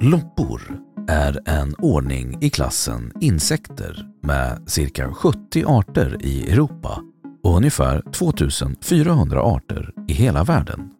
[0.00, 7.02] Loppor Loppor är en ordning i klassen insekter med cirka 70 arter i Europa
[7.42, 10.90] och ungefär 2400 arter i hela världen.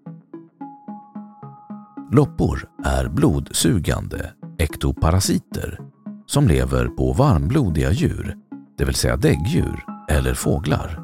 [2.13, 5.81] Loppor är blodsugande ektoparasiter
[6.27, 8.37] som lever på varmblodiga djur,
[8.79, 11.03] det vill säga däggdjur eller fåglar.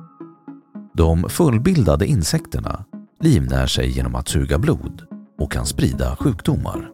[0.95, 2.85] De fullbildade insekterna
[3.21, 5.03] livnär sig genom att suga blod
[5.39, 6.91] och kan sprida sjukdomar.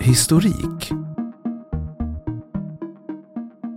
[0.00, 0.92] Historik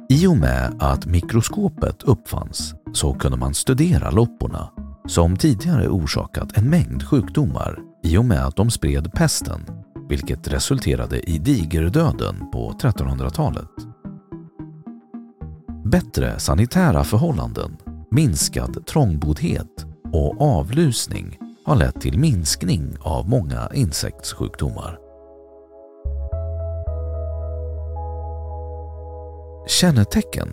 [0.09, 4.69] I och med att mikroskopet uppfanns så kunde man studera lopporna
[5.07, 9.65] som tidigare orsakat en mängd sjukdomar i och med att de spred pesten,
[10.09, 13.69] vilket resulterade i digerdöden på 1300-talet.
[15.85, 17.77] Bättre sanitära förhållanden,
[18.11, 24.99] minskad trångboddhet och avlusning har lett till minskning av många insektssjukdomar.
[29.67, 30.49] Kännetecken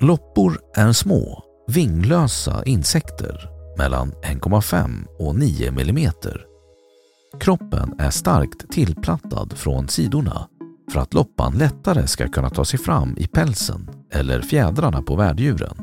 [0.00, 6.12] Loppor är små, vinglösa insekter mellan 1,5 och 9 mm.
[7.44, 10.48] Kroppen är starkt tillplattad från sidorna
[10.92, 15.76] för att loppan lättare ska kunna ta sig fram i pälsen eller fjädrarna på värddjuren.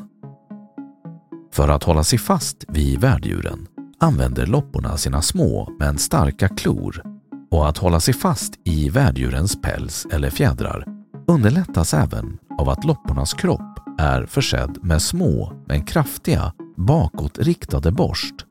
[1.53, 3.67] För att hålla sig fast vid värddjuren
[3.99, 7.03] använder lopporna sina små men starka klor
[7.51, 10.85] och att hålla sig fast i värddjurens päls eller fjädrar
[11.27, 18.45] underlättas även av att loppornas kropp är försedd med små men kraftiga bakåtriktade borst.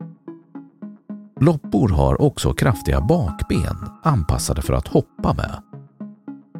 [1.41, 5.61] Loppor har också kraftiga bakben anpassade för att hoppa med.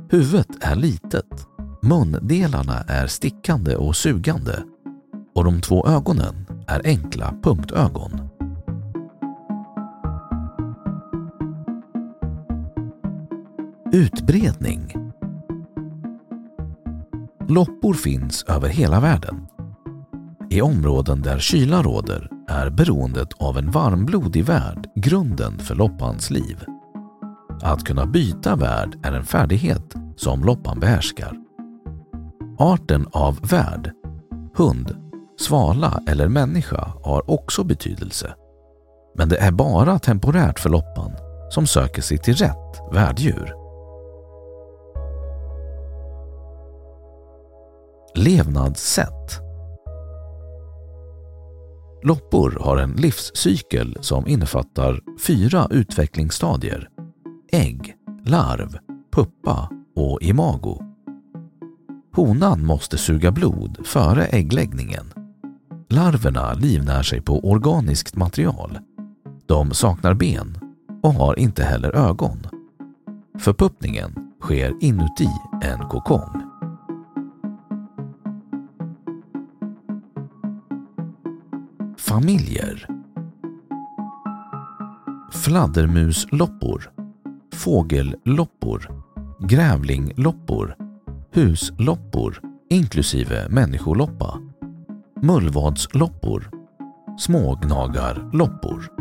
[0.09, 1.47] Huvudet är litet,
[1.81, 4.64] mundelarna är stickande och sugande
[5.36, 8.30] och de två ögonen är enkla punktögon.
[13.94, 15.12] Utbredning
[17.47, 19.47] Loppor finns över hela världen.
[20.50, 26.66] I områden där kyla råder är beroendet av en varmblodig värld grunden för loppans liv.
[27.62, 31.38] Att kunna byta värld är en färdighet som loppan behärskar.
[32.59, 33.91] Arten av värd,
[34.56, 34.95] hund,
[35.40, 38.34] svala eller människa har också betydelse.
[39.16, 41.11] Men det är bara temporärt för loppan
[41.50, 43.53] som söker sig till rätt värddjur.
[48.16, 49.51] Levnadssätt
[52.03, 56.90] Loppor har en livscykel som innefattar fyra utvecklingsstadier.
[57.52, 57.96] Ägg,
[58.26, 58.78] larv,
[59.14, 60.84] puppa och imago.
[62.16, 65.14] Honan måste suga blod före äggläggningen.
[65.90, 68.80] Larverna livnär sig på organiskt material.
[69.46, 70.58] De saknar ben
[71.03, 72.48] och har inte heller ögon.
[73.40, 75.30] Förpuppningen sker inuti
[75.64, 76.51] en kokong.
[82.11, 82.87] Familjer
[85.31, 86.91] Fladdermusloppor
[87.53, 89.03] fågelloppor,
[89.40, 90.75] grävlingloppor,
[91.34, 94.40] husloppor inklusive människoloppa,
[95.22, 96.49] mullvadsloppor,
[97.19, 99.01] smågnagarloppor.